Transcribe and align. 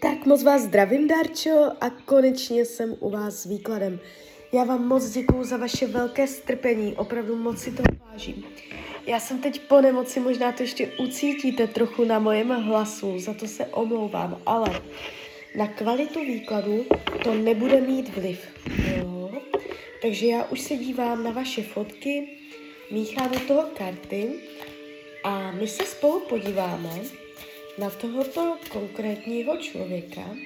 Tak 0.00 0.26
moc 0.26 0.42
vás 0.42 0.62
zdravím, 0.62 1.08
Darčo, 1.08 1.72
a 1.80 1.90
konečně 1.90 2.64
jsem 2.64 2.96
u 3.00 3.10
vás 3.10 3.34
s 3.34 3.44
výkladem. 3.46 4.00
Já 4.52 4.64
vám 4.64 4.88
moc 4.88 5.10
děkuju 5.10 5.44
za 5.44 5.56
vaše 5.56 5.86
velké 5.86 6.26
strpení, 6.26 6.96
opravdu 6.96 7.36
moc 7.36 7.58
si 7.58 7.70
toho 7.70 7.88
vážím. 8.12 8.44
Já 9.06 9.20
jsem 9.20 9.38
teď 9.38 9.60
po 9.60 9.80
nemoci, 9.80 10.20
možná 10.20 10.52
to 10.52 10.62
ještě 10.62 10.92
ucítíte 10.98 11.66
trochu 11.66 12.04
na 12.04 12.18
mojem 12.18 12.48
hlasu, 12.48 13.18
za 13.18 13.34
to 13.34 13.46
se 13.46 13.66
omlouvám, 13.66 14.42
ale 14.46 14.82
na 15.56 15.66
kvalitu 15.66 16.20
výkladu 16.20 16.84
to 17.24 17.34
nebude 17.34 17.80
mít 17.80 18.16
vliv. 18.16 18.40
Jo? 18.96 19.30
Takže 20.02 20.26
já 20.26 20.44
už 20.44 20.60
se 20.60 20.76
dívám 20.76 21.24
na 21.24 21.30
vaše 21.30 21.62
fotky, 21.62 22.28
míchám 22.90 23.30
do 23.30 23.40
toho 23.40 23.62
karty 23.78 24.32
a 25.24 25.50
my 25.50 25.68
se 25.68 25.84
spolu 25.84 26.20
podíváme, 26.20 26.90
na 27.78 27.90
tohoto 27.90 28.58
konkrétního 28.70 29.56
člověka, 29.56 30.36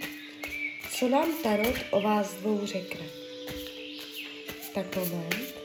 co 0.90 1.08
nám 1.08 1.42
Tarot 1.42 1.76
o 1.90 2.00
vás 2.00 2.34
dvou 2.34 2.66
řekne. 2.66 3.06
Tak 4.74 4.96
moment. 4.96 5.59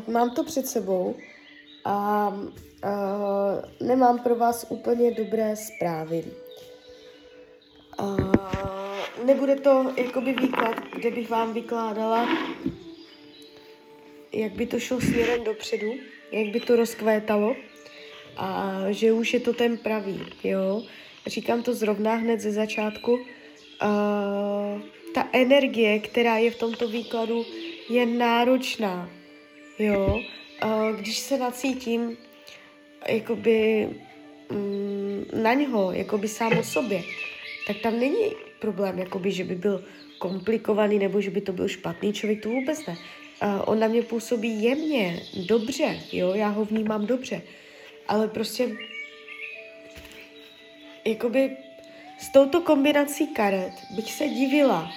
Tak 0.00 0.08
mám 0.08 0.30
to 0.30 0.44
před 0.44 0.66
sebou 0.66 1.14
a 1.84 2.28
uh, 2.28 3.88
nemám 3.88 4.18
pro 4.18 4.34
vás 4.34 4.66
úplně 4.68 5.10
dobré 5.10 5.56
zprávy. 5.56 6.24
Uh, 8.00 8.32
nebude 9.24 9.56
to 9.56 9.92
jakoby 9.96 10.32
výklad, 10.32 10.76
kde 10.96 11.10
bych 11.10 11.30
vám 11.30 11.52
vykládala 11.52 12.28
jak 14.32 14.52
by 14.52 14.66
to 14.66 14.80
šlo 14.80 15.00
směrem 15.00 15.44
dopředu, 15.44 15.92
jak 16.32 16.48
by 16.48 16.60
to 16.60 16.76
rozkvétalo 16.76 17.56
a 18.36 18.78
že 18.90 19.12
už 19.12 19.34
je 19.34 19.40
to 19.40 19.52
ten 19.52 19.78
pravý, 19.78 20.20
jo. 20.44 20.82
Říkám 21.26 21.62
to 21.62 21.74
zrovna 21.74 22.14
hned 22.14 22.40
ze 22.40 22.52
začátku. 22.52 23.12
Uh, 23.12 23.20
ta 25.14 25.28
energie, 25.32 25.98
která 25.98 26.38
je 26.38 26.50
v 26.50 26.58
tomto 26.58 26.88
výkladu, 26.88 27.44
je 27.88 28.06
náročná, 28.06 29.10
jo. 29.80 30.20
Uh, 30.64 30.96
když 30.96 31.18
se 31.18 31.38
nacítím 31.38 32.16
jakoby 33.08 33.88
mm, 34.50 35.24
na 35.42 35.54
něho, 35.54 35.92
jakoby 35.92 36.28
sám 36.28 36.58
o 36.58 36.64
sobě, 36.64 37.02
tak 37.66 37.76
tam 37.76 38.00
není 38.00 38.32
problém, 38.60 38.98
jakoby, 38.98 39.32
že 39.32 39.44
by 39.44 39.54
byl 39.54 39.84
komplikovaný 40.18 40.98
nebo 40.98 41.20
že 41.20 41.30
by 41.30 41.40
to 41.40 41.52
byl 41.52 41.68
špatný 41.68 42.12
člověk, 42.12 42.42
to 42.42 42.48
vůbec 42.48 42.86
ne 42.86 42.96
uh, 43.42 43.62
on 43.66 43.78
na 43.78 43.88
mě 43.88 44.02
působí 44.02 44.62
jemně, 44.62 45.22
dobře, 45.46 46.00
jo, 46.12 46.34
já 46.34 46.48
ho 46.48 46.64
vnímám 46.64 47.06
dobře, 47.06 47.42
ale 48.08 48.28
prostě 48.28 48.76
jakoby 51.04 51.56
s 52.18 52.32
touto 52.32 52.60
kombinací 52.60 53.26
karet 53.26 53.72
bych 53.90 54.12
se 54.12 54.28
divila, 54.28 54.92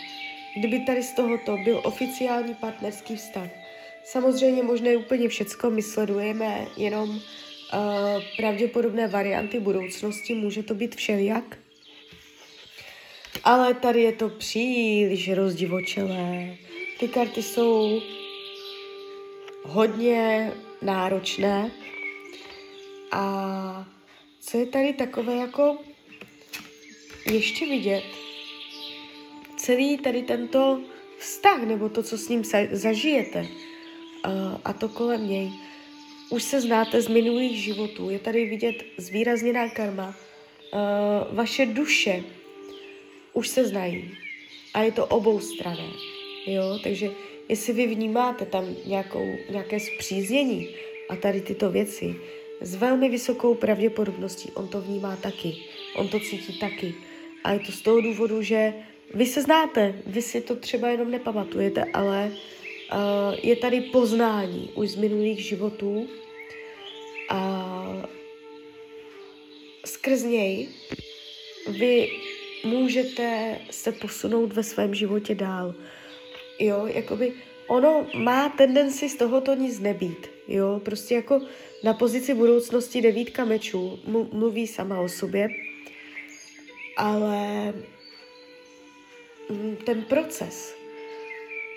kdyby 0.58 0.79
tady 0.79 1.03
z 1.03 1.13
tohoto 1.13 1.58
byl 1.58 1.81
oficiální 1.84 2.53
partnerský 2.53 3.16
vztah. 3.16 3.62
Samozřejmě 4.03 4.64
možné 4.64 4.97
úplně 4.97 5.30
všecko, 5.30 5.69
my 5.69 5.81
sledujeme 5.81 6.68
jenom 6.78 7.09
uh, 7.09 7.19
pravděpodobné 8.38 9.08
varianty 9.08 9.59
budoucnosti, 9.59 10.34
může 10.34 10.64
to 10.64 10.74
být 10.74 10.96
všelijak. 10.96 11.58
Ale 13.44 13.74
tady 13.74 14.02
je 14.02 14.12
to 14.12 14.30
příliš 14.30 15.31
rozdivočelé. 15.31 16.56
Ty 17.00 17.08
karty 17.08 17.44
jsou 17.44 18.02
hodně 19.64 20.52
náročné. 20.81 21.72
A 23.12 23.88
co 24.40 24.58
je 24.58 24.66
tady 24.66 24.94
takové 24.94 25.35
jako 25.35 25.78
ještě 27.31 27.66
vidět, 27.66 28.03
celý 29.58 29.97
tady 29.97 30.22
tento 30.22 30.81
vztah, 31.18 31.64
nebo 31.64 31.90
to, 31.90 32.03
co 32.03 32.18
s 32.18 32.30
ním 32.30 32.44
zažijete, 32.72 33.47
a 34.66 34.74
to 34.74 34.90
kolem 34.90 35.29
něj, 35.29 35.51
už 36.29 36.44
se 36.44 36.62
znáte 36.62 37.01
z 37.01 37.07
minulých 37.07 37.63
životů, 37.63 38.09
je 38.09 38.19
tady 38.19 38.46
vidět 38.46 38.75
zvýrazněná 38.97 39.69
karma, 39.69 40.16
vaše 41.31 41.66
duše 41.66 42.24
už 43.34 43.47
se 43.47 43.66
znají. 43.66 44.12
A 44.73 44.81
je 44.81 44.91
to 44.91 45.06
obou 45.06 45.40
strané, 45.40 45.90
jo, 46.47 46.79
takže 46.84 47.12
jestli 47.50 47.73
vy 47.73 47.88
vnímáte 47.88 48.46
tam 48.46 48.75
nějakou, 48.85 49.35
nějaké 49.50 49.79
zpříznění 49.79 50.69
a 51.09 51.16
tady 51.16 51.41
tyto 51.41 51.69
věci, 51.69 52.16
s 52.62 52.75
velmi 52.75 53.09
vysokou 53.09 53.56
pravděpodobností 53.56 54.52
on 54.52 54.68
to 54.68 54.81
vnímá 54.81 55.16
taky, 55.16 55.56
on 55.96 56.07
to 56.07 56.19
cítí 56.19 56.59
taky. 56.59 56.96
A 57.44 57.52
je 57.52 57.59
to 57.59 57.72
z 57.72 57.81
toho 57.81 58.02
důvodu, 58.02 58.41
že 58.41 58.73
vy 59.13 59.25
se 59.25 59.41
znáte, 59.41 59.96
vy 60.06 60.22
si 60.22 60.41
to 60.41 60.56
třeba 60.56 60.90
jenom 60.90 61.12
nepamatujete, 61.12 61.84
ale 61.94 62.31
uh, 62.31 62.62
je 63.42 63.56
tady 63.56 63.81
poznání 63.81 64.70
už 64.76 64.90
z 64.90 64.96
minulých 64.96 65.40
životů 65.40 66.08
a 67.30 68.09
skrz 69.86 70.24
něj 70.24 70.70
vy 71.68 72.09
můžete 72.64 73.59
se 73.72 73.92
posunout 73.92 74.53
ve 74.53 74.64
svém 74.64 74.96
životě 74.96 75.36
dál. 75.36 75.76
Jo, 76.59 76.88
jakoby 76.88 77.34
ono 77.68 78.08
má 78.14 78.50
tendenci 78.50 79.09
z 79.09 79.16
tohoto 79.16 79.56
nic 79.56 79.80
nebýt. 79.80 80.30
Jo, 80.48 80.82
prostě 80.86 81.16
jako 81.16 81.42
na 81.84 81.94
pozici 81.94 82.34
budoucnosti 82.34 83.02
devítka 83.02 83.46
mečů 83.46 84.00
mluví 84.32 84.68
sama 84.68 85.00
o 85.00 85.09
sobě, 85.09 85.48
ale 86.98 87.74
ten 89.86 90.02
proces, 90.02 90.76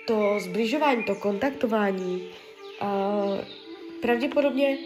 to 0.07 0.39
zbližování, 0.39 1.03
to 1.03 1.15
kontaktování, 1.15 2.29
pravděpodobně 4.01 4.77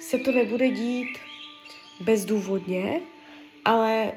se 0.00 0.18
to 0.18 0.32
nebude 0.32 0.68
dít 0.68 1.18
bezdůvodně, 2.00 3.00
ale 3.64 4.12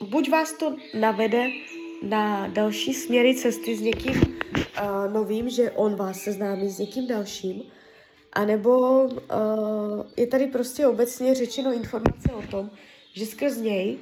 buď 0.00 0.30
vás 0.30 0.52
to 0.52 0.76
navede 0.94 1.46
na 2.02 2.46
další 2.46 2.94
směry 2.94 3.34
cesty 3.34 3.76
s 3.76 3.80
někým 3.80 4.38
novým, 5.12 5.48
že 5.48 5.70
on 5.70 5.96
vás 5.96 6.20
seznámí 6.20 6.68
s 6.68 6.78
někým 6.78 7.06
dalším, 7.06 7.62
anebo 8.32 9.02
je 10.16 10.26
tady 10.26 10.46
prostě 10.46 10.86
obecně 10.86 11.34
řečeno 11.34 11.72
informace 11.72 12.32
o 12.32 12.42
tom, 12.42 12.70
že 13.12 13.26
skrz 13.26 13.56
něj 13.56 13.98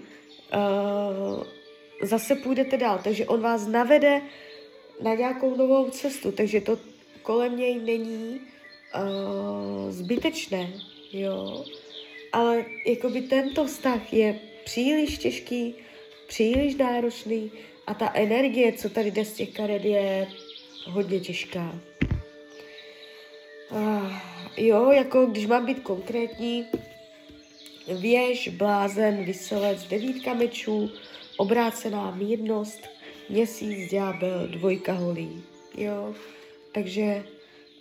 zase 2.03 2.35
půjdete 2.35 2.77
dál, 2.77 3.01
takže 3.05 3.27
on 3.27 3.41
vás 3.41 3.67
navede 3.67 4.23
na 5.03 5.15
nějakou 5.15 5.57
novou 5.57 5.91
cestu, 5.91 6.33
takže 6.33 6.61
to 6.61 6.79
kolem 7.23 7.57
něj 7.57 7.79
není 7.79 8.41
uh, 8.41 9.91
zbytečné, 9.91 10.73
jo. 11.13 11.65
Ale 12.33 12.65
jakoby 12.87 13.21
tento 13.21 13.67
vztah 13.67 14.13
je 14.13 14.41
příliš 14.65 15.19
těžký, 15.19 15.75
příliš 16.27 16.75
náročný 16.75 17.53
a 17.87 17.95
ta 17.95 18.13
energie, 18.15 18.73
co 18.73 18.91
tady 18.91 19.11
jde 19.11 19.25
z 19.25 19.33
těch 19.33 19.53
karet, 19.53 19.85
je 19.85 20.27
hodně 20.87 21.21
těžká. 21.21 21.81
Uh, 23.71 24.13
jo, 24.57 24.91
jako 24.91 25.27
když 25.27 25.47
mám 25.47 25.67
být 25.67 25.81
konkrétní, 25.81 26.67
věž, 27.89 28.49
blázen, 28.49 29.25
vyselec, 29.25 29.85
devítka 29.85 30.35
mečů, 30.35 30.91
obrácená 31.37 32.11
mírnost, 32.11 32.96
měsíc, 33.29 33.91
ďábel, 33.91 34.47
dvojka 34.47 34.93
holí. 34.93 35.43
Jo, 35.77 36.15
takže 36.73 37.25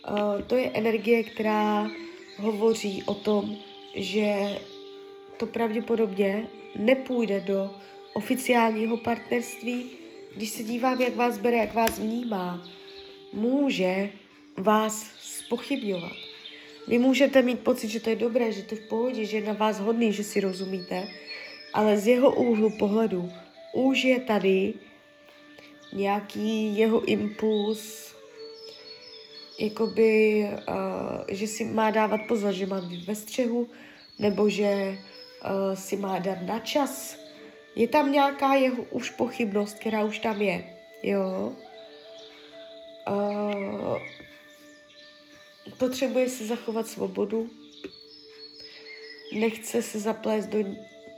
uh, 0.09 0.41
to 0.41 0.55
je 0.55 0.71
energie, 0.73 1.23
která 1.23 1.91
hovoří 2.37 3.03
o 3.05 3.13
tom, 3.13 3.55
že 3.95 4.59
to 5.37 5.45
pravděpodobně 5.45 6.47
nepůjde 6.75 7.39
do 7.39 7.71
oficiálního 8.13 8.97
partnerství, 8.97 9.85
když 10.35 10.49
se 10.49 10.63
dívám, 10.63 11.01
jak 11.01 11.15
vás 11.15 11.37
bere, 11.37 11.57
jak 11.57 11.73
vás 11.73 11.99
vnímá, 11.99 12.67
může 13.33 14.09
vás 14.57 15.11
spochybňovat. 15.19 16.17
Vy 16.87 16.99
můžete 16.99 17.41
mít 17.41 17.59
pocit, 17.59 17.87
že 17.87 17.99
to 17.99 18.09
je 18.09 18.15
dobré, 18.15 18.51
že 18.51 18.63
to 18.63 18.75
je 18.75 18.81
v 18.81 18.87
pohodě, 18.87 19.25
že 19.25 19.37
je 19.37 19.43
na 19.43 19.53
vás 19.53 19.79
hodný, 19.79 20.13
že 20.13 20.23
si 20.23 20.39
rozumíte, 20.39 21.07
ale 21.73 21.97
z 21.97 22.07
jeho 22.07 22.35
úhlu 22.35 22.69
pohledu 22.69 23.31
už 23.73 24.03
je 24.03 24.19
tady 24.19 24.73
nějaký 25.95 26.77
jeho 26.77 27.05
impuls, 27.05 28.15
jakoby, 29.59 30.43
uh, 30.67 30.75
že 31.27 31.47
si 31.47 31.65
má 31.65 31.91
dávat 31.91 32.21
pozor, 32.27 32.53
že 32.53 32.65
má 32.65 32.81
být 32.81 33.07
ve 33.07 33.15
střehu, 33.15 33.69
nebo 34.19 34.49
že 34.49 34.97
uh, 34.97 35.75
si 35.75 35.97
má 35.97 36.19
dát 36.19 36.41
na 36.41 36.59
čas. 36.59 37.17
Je 37.75 37.87
tam 37.87 38.11
nějaká 38.11 38.53
jeho 38.53 38.83
už 38.83 39.09
pochybnost, 39.09 39.79
která 39.79 40.03
už 40.03 40.19
tam 40.19 40.41
je, 40.41 40.75
jo. 41.03 41.53
Uh, 43.09 43.97
potřebuje 45.77 46.29
si 46.29 46.45
zachovat 46.45 46.87
svobodu, 46.87 47.49
nechce 49.33 49.81
se 49.81 49.99
zaplést 49.99 50.49
do 50.49 50.59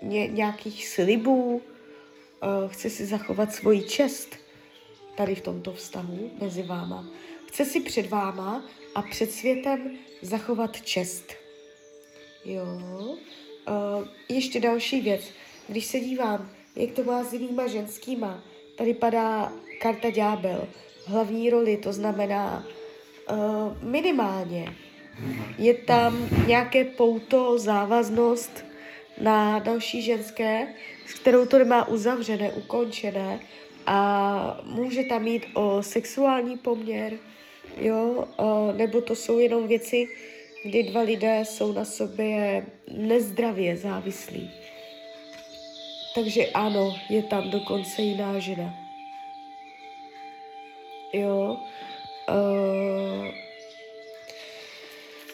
ně, 0.02 0.28
nějakých 0.28 0.88
slibů, 0.88 1.56
uh, 1.56 2.72
chce 2.72 2.90
si 2.90 3.06
zachovat 3.06 3.54
svoji 3.54 3.82
čest 3.82 4.47
tady 5.18 5.36
v 5.36 5.42
tomto 5.42 5.74
vztahu 5.74 6.32
mezi 6.42 6.64
váma. 6.64 7.06
Chce 7.48 7.66
si 7.66 7.80
před 7.80 8.10
váma 8.10 8.64
a 8.96 9.02
před 9.02 9.32
světem 9.32 9.98
zachovat 10.22 10.82
čest. 10.82 11.34
Jo. 12.46 12.64
Uh, 12.64 14.08
ještě 14.30 14.60
další 14.60 15.02
věc. 15.02 15.22
Když 15.68 15.86
se 15.86 16.00
dívám, 16.00 16.52
jak 16.76 16.92
to 16.92 17.04
má 17.04 17.24
s 17.24 17.34
jinýma 17.34 17.68
ženskýma, 17.68 18.44
tady 18.76 18.94
padá 18.94 19.54
karta 19.82 20.10
ďábel. 20.10 20.68
Hlavní 21.06 21.50
roli, 21.50 21.78
to 21.78 21.94
znamená 21.94 22.66
uh, 23.32 23.38
minimálně. 23.84 24.76
Je 25.58 25.74
tam 25.74 26.30
nějaké 26.48 26.86
pouto, 26.86 27.60
závaznost 27.60 28.66
na 29.22 29.60
další 29.60 30.02
ženské, 30.02 30.68
s 31.06 31.14
kterou 31.14 31.46
to 31.46 31.58
nemá 31.58 31.88
uzavřené, 31.88 32.52
ukončené 32.52 33.40
a 33.88 34.62
může 34.64 35.04
tam 35.04 35.24
mít 35.24 35.46
o 35.54 35.84
sexuální 35.84 36.58
poměr, 36.58 37.14
jo, 37.78 38.28
nebo 38.78 39.02
to 39.02 39.16
jsou 39.16 39.40
jenom 39.40 39.68
věci, 39.68 40.08
kdy 40.64 40.84
dva 40.84 41.02
lidé 41.02 41.44
jsou 41.46 41.74
na 41.74 41.86
sobě 41.86 42.66
nezdravě 42.92 43.78
závislí. 43.78 44.52
Takže 46.16 46.46
ano, 46.46 46.96
je 47.10 47.24
tam 47.24 47.50
dokonce 47.50 48.02
jiná 48.02 48.40
žena. 48.40 48.74
Jo. 51.14 51.58
Uh, 52.30 53.28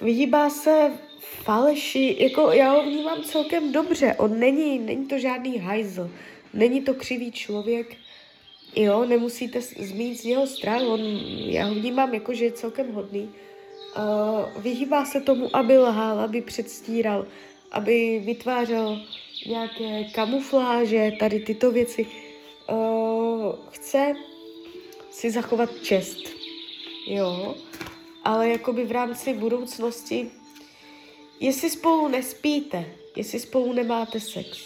vyhýbá 0.01 0.49
se 0.49 0.91
faleši, 1.19 2.15
jako 2.19 2.51
já 2.51 2.71
ho 2.71 2.83
vnímám 2.83 3.23
celkem 3.23 3.71
dobře. 3.71 4.15
On 4.17 4.39
není, 4.39 4.79
není 4.79 5.07
to 5.07 5.19
žádný 5.19 5.57
hajzl, 5.57 6.11
není 6.53 6.81
to 6.81 6.93
křivý 6.93 7.31
člověk, 7.31 7.95
jo, 8.75 9.05
nemusíte 9.05 9.61
zmínit 9.61 10.15
z 10.15 10.23
něho 10.23 10.47
strach, 10.47 10.81
on, 10.81 11.01
já 11.45 11.65
ho 11.65 11.73
vnímám 11.75 12.13
jako, 12.13 12.33
že 12.33 12.45
je 12.45 12.51
celkem 12.51 12.93
hodný. 12.93 13.29
Uh, 13.97 14.61
vyhýbá 14.61 15.05
se 15.05 15.21
tomu, 15.21 15.55
aby 15.55 15.77
lhal, 15.77 16.19
aby 16.19 16.41
předstíral, 16.41 17.25
aby 17.71 18.21
vytvářel 18.25 19.01
nějaké 19.45 20.03
kamufláže, 20.03 21.11
tady 21.19 21.39
tyto 21.39 21.71
věci. 21.71 22.07
Uh, 22.71 23.55
chce 23.69 24.13
si 25.11 25.31
zachovat 25.31 25.69
čest, 25.81 26.19
jo, 27.07 27.55
ale 28.23 28.49
jakoby 28.49 28.85
v 28.85 28.91
rámci 28.91 29.33
budoucnosti, 29.33 30.31
jestli 31.39 31.69
spolu 31.69 32.07
nespíte, 32.07 32.85
jestli 33.15 33.39
spolu 33.39 33.73
nemáte 33.73 34.19
sex, 34.19 34.57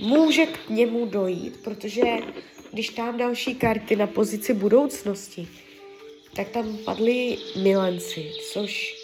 může 0.00 0.46
k 0.46 0.68
němu 0.68 1.06
dojít, 1.06 1.60
protože 1.64 2.02
když 2.72 2.88
tam 2.88 3.18
další 3.18 3.54
karty 3.54 3.96
na 3.96 4.06
pozici 4.06 4.54
budoucnosti, 4.54 5.48
tak 6.36 6.48
tam 6.48 6.76
padly 6.84 7.36
milenci, 7.62 8.32
což 8.52 8.96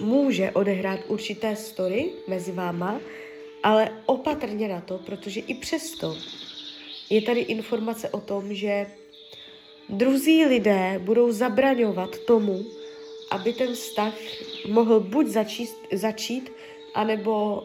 může 0.00 0.50
odehrát 0.50 1.00
určité 1.06 1.56
story 1.56 2.10
mezi 2.28 2.52
váma, 2.52 3.00
ale 3.62 4.02
opatrně 4.06 4.68
na 4.68 4.80
to, 4.80 4.98
protože 4.98 5.40
i 5.40 5.54
přesto 5.54 6.16
je 7.10 7.22
tady 7.22 7.40
informace 7.40 8.08
o 8.08 8.20
tom, 8.20 8.54
že 8.54 8.86
druzí 9.88 10.44
lidé 10.44 11.00
budou 11.04 11.32
zabraňovat 11.32 12.18
tomu, 12.18 12.64
aby 13.30 13.52
ten 13.52 13.74
vztah 13.74 14.14
mohl 14.68 15.00
buď 15.00 15.26
začít, 15.26 15.70
začít 15.92 16.52
anebo 16.94 17.64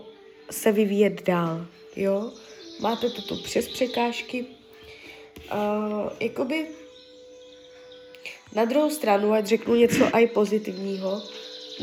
se 0.51 0.71
vyvíjet 0.71 1.25
dál. 1.25 1.67
Jo? 1.95 2.31
Máte 2.79 3.09
to 3.09 3.21
tu 3.21 3.43
přes 3.43 3.67
překážky. 3.67 4.56
Uh, 5.53 6.09
jakoby 6.19 6.67
na 8.55 8.65
druhou 8.65 8.89
stranu, 8.89 9.33
ať 9.33 9.45
řeknu 9.45 9.75
něco 9.75 10.15
aj 10.15 10.27
pozitivního, 10.27 11.21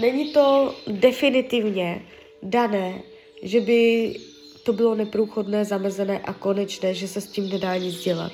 není 0.00 0.32
to 0.32 0.74
definitivně 0.86 2.02
dané, 2.42 3.02
že 3.42 3.60
by 3.60 4.14
to 4.62 4.72
bylo 4.72 4.94
neprůchodné, 4.94 5.64
zamezené 5.64 6.18
a 6.18 6.32
konečné, 6.32 6.94
že 6.94 7.08
se 7.08 7.20
s 7.20 7.26
tím 7.26 7.48
nedá 7.48 7.76
nic 7.76 8.00
dělat. 8.00 8.32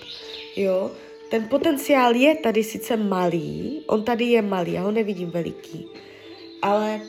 Jo, 0.57 0.91
ten 1.31 1.49
potenciál 1.49 2.15
je 2.15 2.37
tady 2.37 2.65
sice 2.65 2.97
malý, 2.97 3.83
on 3.87 4.05
tady 4.05 4.25
je 4.25 4.43
malý, 4.43 4.73
já 4.73 4.83
ho 4.83 4.91
nevidím 4.91 5.31
veliký, 5.31 5.87
ale 6.63 7.01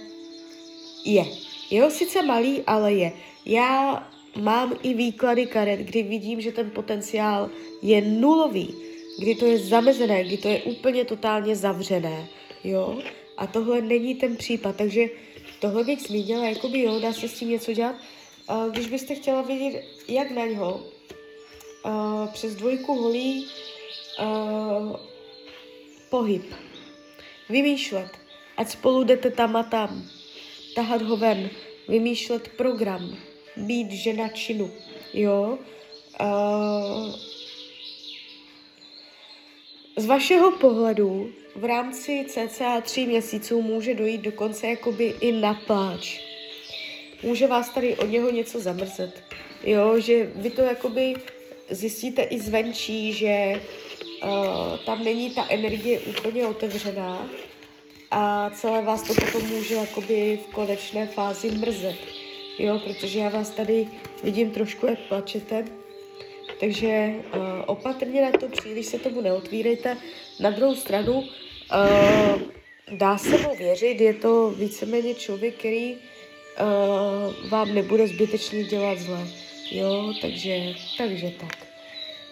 je. 1.05 1.25
Jo, 1.71 1.89
sice 1.89 2.21
malý, 2.21 2.61
ale 2.67 2.93
je. 2.93 3.11
Já 3.45 4.03
mám 4.35 4.77
i 4.83 4.93
výklady 4.93 5.45
karet, 5.45 5.79
kdy 5.79 6.03
vidím, 6.03 6.41
že 6.41 6.51
ten 6.51 6.71
potenciál 6.71 7.49
je 7.81 8.01
nulový, 8.01 8.75
kdy 9.19 9.35
to 9.35 9.45
je 9.45 9.57
zamezené, 9.57 10.23
kdy 10.23 10.37
to 10.37 10.47
je 10.47 10.61
úplně 10.61 11.05
totálně 11.05 11.55
zavřené, 11.55 12.27
jo. 12.63 12.99
A 13.37 13.47
tohle 13.47 13.81
není 13.81 14.15
ten 14.15 14.35
případ, 14.35 14.75
takže 14.75 15.05
tohle 15.59 15.83
bych 15.83 16.01
zmínila, 16.01 16.45
jakoby 16.45 16.81
jo, 16.81 16.99
dá 16.99 17.13
se 17.13 17.27
s 17.27 17.39
tím 17.39 17.49
něco 17.49 17.73
dělat. 17.73 17.95
Když 18.71 18.87
byste 18.87 19.15
chtěla 19.15 19.41
vidět, 19.41 19.83
jak 20.07 20.31
na 20.31 20.45
něho 20.45 20.85
přes 22.33 22.55
dvojku 22.55 22.95
holí 22.95 23.47
pohyb, 26.09 26.53
vymýšlet, 27.49 28.09
ať 28.57 28.69
spolu 28.69 29.03
jdete 29.03 29.31
tam 29.31 29.55
a 29.55 29.63
tam, 29.63 30.03
tahat 30.75 31.01
ho 31.01 31.17
ven, 31.17 31.49
vymýšlet 31.87 32.47
program, 32.47 33.17
být 33.57 33.91
žena 33.91 34.27
činu, 34.27 34.71
jo. 35.13 35.57
Z 39.97 40.05
vašeho 40.05 40.51
pohledu 40.51 41.31
v 41.55 41.65
rámci 41.65 42.25
cca 42.27 42.81
tři 42.81 43.05
měsíců 43.05 43.61
může 43.61 43.95
dojít 43.95 44.21
dokonce 44.21 44.67
jakoby 44.67 45.13
i 45.19 45.31
na 45.31 45.53
pláč. 45.53 46.19
Může 47.23 47.47
vás 47.47 47.69
tady 47.69 47.95
od 47.95 48.05
něho 48.05 48.31
něco 48.31 48.59
zamrzet. 48.59 49.23
Jo, 49.63 49.99
že 49.99 50.31
vy 50.35 50.49
to 50.49 50.61
jakoby 50.61 51.13
zjistíte 51.69 52.23
i 52.23 52.39
zvenčí, 52.39 53.13
že 53.13 53.61
uh, 54.23 54.29
tam 54.85 55.03
není 55.03 55.29
ta 55.29 55.45
energie 55.49 55.99
úplně 55.99 56.47
otevřená 56.47 57.29
a 58.11 58.49
celé 58.49 58.81
vás 58.81 59.03
to 59.03 59.13
potom 59.13 59.47
může 59.47 59.75
jakoby 59.75 60.39
v 60.45 60.53
konečné 60.53 61.07
fázi 61.07 61.51
mrzet. 61.51 62.20
Jo, 62.61 62.79
protože 62.79 63.19
já 63.19 63.29
vás 63.29 63.49
tady 63.49 63.87
vidím 64.23 64.51
trošku, 64.51 64.85
jak 64.87 64.99
plačete, 64.99 65.65
takže 66.59 67.13
uh, 67.35 67.41
opatrně 67.65 68.21
na 68.21 68.31
to, 68.31 68.47
příliš 68.47 68.85
se 68.85 68.99
tomu 68.99 69.21
neotvírejte. 69.21 69.97
Na 70.39 70.49
druhou 70.49 70.75
stranu 70.75 71.13
uh, 71.13 72.41
dá 72.91 73.17
se 73.17 73.37
mu 73.37 73.55
věřit, 73.55 74.01
je 74.01 74.13
to 74.13 74.49
víceméně 74.49 75.13
člověk, 75.13 75.55
který 75.55 75.93
uh, 75.93 77.49
vám 77.49 77.75
nebude 77.75 78.07
zbytečně 78.07 78.63
dělat 78.63 78.99
zle. 78.99 79.27
Jo, 79.71 80.13
takže, 80.21 80.73
takže 80.97 81.31
tak. 81.39 81.57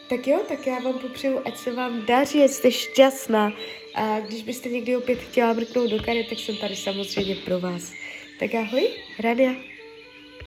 Tak 0.09 0.27
jo, 0.27 0.39
tak 0.47 0.67
já 0.67 0.79
vám 0.79 0.99
popřeju, 0.99 1.41
ať 1.45 1.57
se 1.57 1.71
vám 1.71 2.05
daří, 2.05 2.43
ať 2.43 2.51
jste 2.51 2.71
šťastná. 2.71 3.53
A 3.95 4.19
když 4.19 4.43
byste 4.43 4.69
někdy 4.69 4.97
opět 4.97 5.19
chtěla 5.19 5.53
mrknout 5.53 5.89
do 5.89 6.03
kary, 6.03 6.23
tak 6.23 6.39
jsem 6.39 6.57
tady 6.57 6.75
samozřejmě 6.75 7.35
pro 7.35 7.59
vás. 7.59 7.91
Tak 8.39 8.55
ahoj, 8.55 8.89
Rania. 9.19 9.78